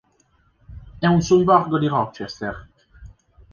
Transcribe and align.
È 0.97 1.05
un 1.05 1.21
sobborgo 1.21 1.77
di 1.77 1.85
Rochester. 1.85 2.67